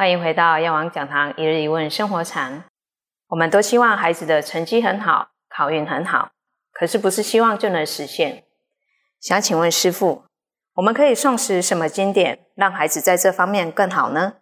[0.00, 2.64] 欢迎回到药王讲堂一日一问生活禅。
[3.26, 6.32] 我们都希望孩子的成绩很好，考运很好，
[6.72, 8.46] 可是不是希望就能实现。
[9.20, 10.24] 想请问师父，
[10.72, 14.38] 我们可以诵识什么经典，让孩子在这方面更好呢？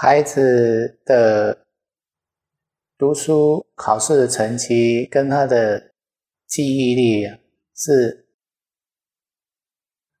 [0.00, 1.68] 孩子的
[2.98, 5.92] 读书考试的成绩跟他的
[6.48, 7.28] 记忆力
[7.72, 8.26] 是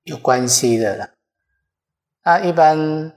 [0.04, 1.15] 有关系的了。
[2.26, 3.16] 那一般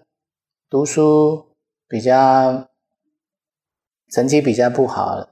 [0.70, 1.56] 读书
[1.88, 2.70] 比较
[4.12, 5.28] 成绩比较不好，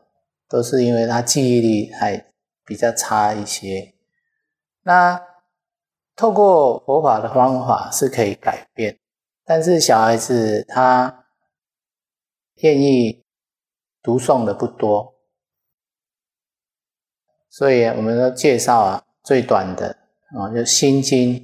[0.50, 2.34] 都是因为他记忆力还
[2.66, 3.94] 比较差一些。
[4.82, 5.22] 那
[6.16, 8.98] 透过佛法的方法是可以改变。
[9.46, 11.28] 但是小孩子他
[12.56, 13.24] 愿意
[14.02, 15.14] 读诵的不多，
[17.48, 19.96] 所以我们都介绍啊，最短的
[20.36, 21.40] 啊就《心经》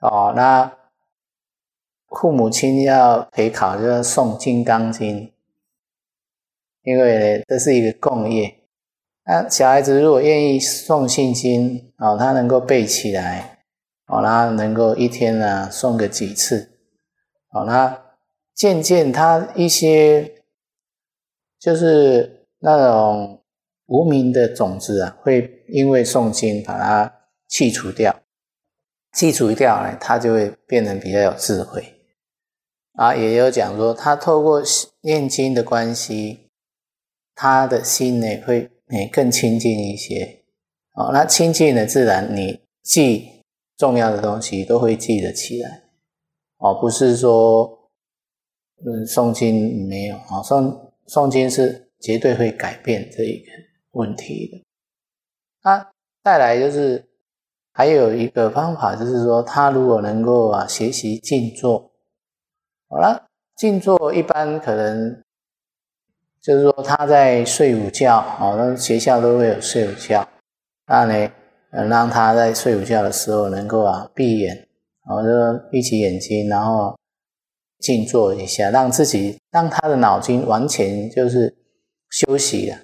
[0.00, 0.32] 哦。
[0.36, 0.70] 那
[2.08, 5.26] 父母亲要陪考，就要诵《金刚经》，
[6.82, 8.58] 因为这是一个共业。
[9.24, 13.56] 那小孩子如果愿意诵《心经》哦，他能够背起来。
[14.12, 16.68] 哦，那能够一天呢送个几次，
[17.46, 17.96] 好，那
[18.52, 20.42] 渐渐他一些
[21.60, 23.40] 就是那种
[23.86, 27.14] 无名的种子啊，会因为诵经把它
[27.48, 28.12] 去除掉，
[29.14, 31.82] 去除掉呢，他就会变得比较有智慧
[32.92, 33.14] 啊。
[33.14, 34.62] 也有讲说，他透过
[35.02, 36.50] 念经的关系，
[37.34, 40.42] 他的心呢会诶更亲近一些。
[40.94, 43.28] 哦，那亲近呢，自然你记。
[43.80, 45.84] 重要的东西都会记得起来，
[46.58, 47.88] 哦，不是说，
[48.84, 53.50] 嗯，诵经没有啊，诵诵经是绝对会改变这一个
[53.92, 54.62] 问题的。
[55.62, 55.90] 那
[56.22, 57.02] 再来就是
[57.80, 61.90] 还有一个方法，就是说他如果能够啊学习静坐，
[62.90, 65.22] 好了，静坐一般可能
[66.42, 70.28] 就是说他在睡午觉，哦，那学校都会有睡午觉，
[70.88, 71.32] 那呢？
[71.70, 74.68] 让他在睡午觉的时候能够啊闭眼，
[75.08, 75.30] 然后就
[75.70, 76.94] 闭起眼睛，然后
[77.78, 81.56] 静坐一下，让自己让他的脑筋完全就是
[82.10, 82.76] 休息了。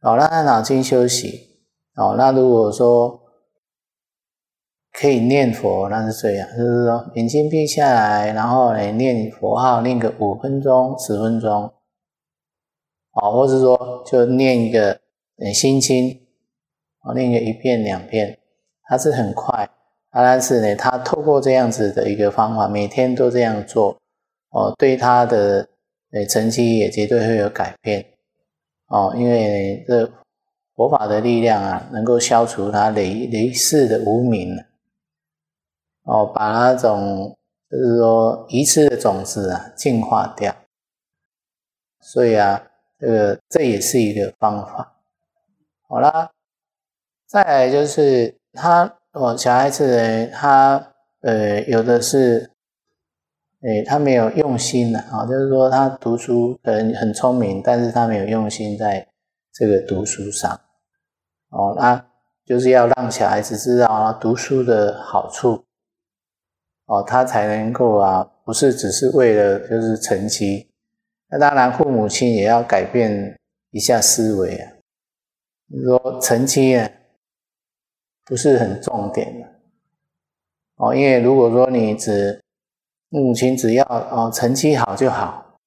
[0.00, 1.50] 哦，让他脑筋休息。
[1.96, 3.20] 哦，那如果说
[4.94, 11.70] 可以念佛，那是这样，就是说眼睛闭下来，然后呢念佛号，念个五分钟、十分钟。
[13.12, 14.98] 哦，或者说就念一个
[15.52, 16.20] 心经。
[17.06, 18.38] 哦，念个一遍两遍，
[18.84, 19.68] 它是很快，
[20.10, 23.94] 但是呢，他透过这样子的一个方法，每天都这样做，
[24.48, 25.68] 哦，对他的
[26.12, 28.02] 呃成绩也绝对会有改变，
[28.88, 30.10] 哦，因为这
[30.74, 34.48] 佛法的力量啊，能够消除他累累世的无名，
[36.04, 37.36] 哦，把那种
[37.70, 40.54] 就是说遗失的种子啊净化掉，
[42.00, 42.62] 所以啊，
[42.98, 44.96] 这个这也是一个方法，
[45.88, 46.30] 好啦。
[47.26, 50.92] 再来就是他，哦，小孩子呢，他
[51.22, 52.48] 呃，有的是，
[53.62, 59.08] 诶，他没有用心的啊，就是说他读书可能很聪明，但是他没有用心在
[59.52, 60.60] 这个读书上，
[61.48, 62.06] 哦，那
[62.44, 65.64] 就是要让小孩子知道啊读书的好处，
[66.86, 70.68] 哦，他才能够啊，不是只是为了就是成绩，
[71.28, 73.38] 那当然父母亲也要改变
[73.70, 74.72] 一下思维啊，
[75.66, 76.90] 你说成绩啊。
[78.26, 79.46] 不是很重点的
[80.76, 82.42] 哦，因为如果说你只
[83.10, 85.58] 母亲只要哦成绩好就好，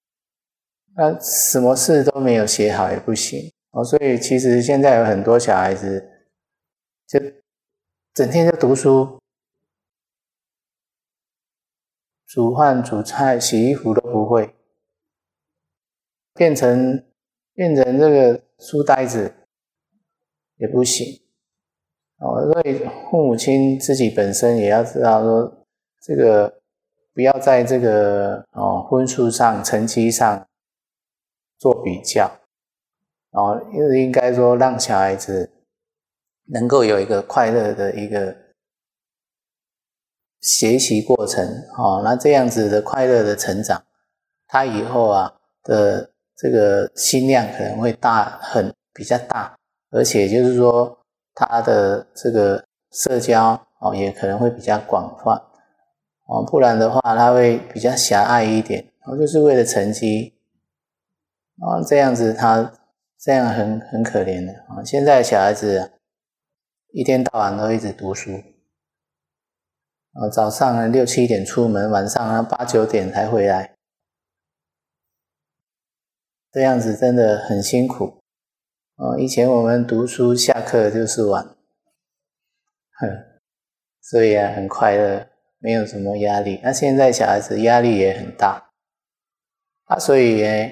[0.95, 3.83] 那什么事都没有写好也不行哦。
[3.83, 6.03] 所以其实现在有很多小孩子
[7.07, 7.19] 就
[8.15, 9.19] 整天就读书，
[12.27, 14.53] 煮饭煮菜洗衣服都不会，
[16.33, 17.03] 变成
[17.53, 19.33] 变成这个书呆子
[20.57, 21.21] 也不行。
[22.19, 22.79] 哦，所以
[23.09, 25.65] 父母亲自己本身也要知道说，
[26.01, 26.61] 这个
[27.13, 30.47] 不要在这个哦分数上、成绩上
[31.57, 32.29] 做比较，
[33.31, 35.49] 哦，因为应该说让小孩子
[36.45, 38.35] 能够有一个快乐的一个
[40.41, 41.45] 学习过程，
[41.77, 43.83] 哦，那这样子的快乐的成长，
[44.47, 49.55] 他以后啊的这个心量可能会大很比较大，
[49.91, 50.95] 而且就是说。
[51.39, 55.35] 他的这个社交哦，也可能会比较广泛
[56.25, 60.33] 哦，不然的话他会比较狭隘一点然哦，就是为了成绩
[61.61, 62.73] 哦，这样子他
[63.19, 64.81] 这样很很可怜的啊。
[64.83, 65.91] 现在小孩子
[66.91, 68.31] 一天到晚都一直读书
[70.19, 73.75] 啊，早上六七点出门，晚上啊八九点才回来，
[76.51, 78.19] 这样子真的很辛苦。
[78.95, 81.45] 哦，以前我们读书下课就是晚，
[82.93, 83.07] 哼，
[84.01, 85.29] 所以啊很快乐，
[85.59, 86.59] 没有什么压力。
[86.63, 88.71] 那现在小孩子压力也很大，
[89.83, 90.71] 啊，所以呢，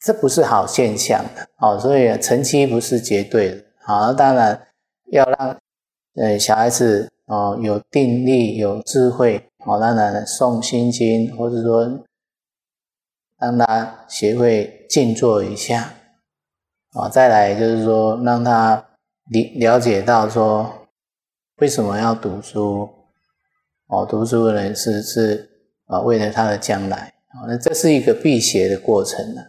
[0.00, 1.78] 这不是好现象的哦。
[1.78, 4.66] 所以成绩不是绝对的，好，当然
[5.12, 5.56] 要让
[6.16, 12.04] 呃小孩子哦有定力、有智慧，哦，当然诵心经，或者说
[13.38, 15.94] 让他学会静坐一下。
[16.92, 18.74] 啊，再来就是说，让他
[19.30, 20.70] 了了解到说，
[21.56, 22.86] 为什么要读书？
[23.86, 25.48] 哦，读书的人是是
[25.86, 29.40] 啊，为了他的将来啊，那这是一个辟邪的过程呢。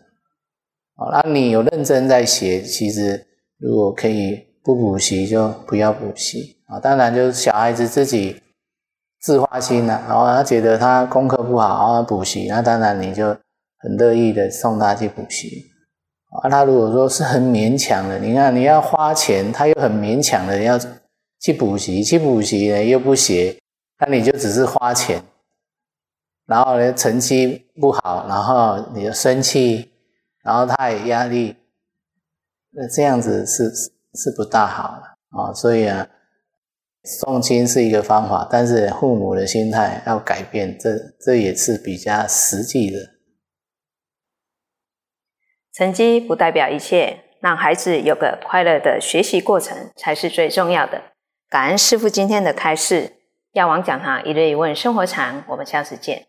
[0.96, 3.28] 哦，那你有认真在学，其实
[3.58, 6.80] 如果可以不补习，就不要补习啊。
[6.80, 8.42] 当然，就是小孩子自己
[9.20, 13.36] 自发心了，然后他觉得他功课不好，然后补习，那当然你就
[13.78, 15.66] 很乐意的送他去补习。
[16.42, 20.80] 啊，他如果说是很勉强的，你看你要花钱，他又很勉强的要
[21.40, 23.56] 去补习，去补习呢又不学，
[24.00, 25.22] 那你就只是花钱，
[26.48, 29.92] 然后呢成绩不好，然后你就生气，
[30.42, 31.56] 然后他也压力，
[32.72, 33.72] 那这样子是
[34.16, 35.54] 是不大好的啊。
[35.54, 36.08] 所以啊，
[37.04, 40.90] 送亲是一个方法，但是父母的心态要改变，这
[41.20, 43.00] 这也是比较实际的。
[45.74, 51.02] 成绩不代表一切，让孩子有个快乐的学习过程才是最重要的。
[51.50, 53.14] 感恩师父今天的开示，
[53.54, 56.28] 药王讲堂一日一问生活禅，我们下次见。